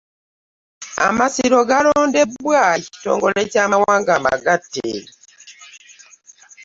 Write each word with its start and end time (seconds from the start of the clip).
Amasiro 1.07 1.59
gaalondebwa 1.69 2.59
ekitongole 2.77 3.41
ky'amawanga 3.51 4.11
amagatte 4.17 4.89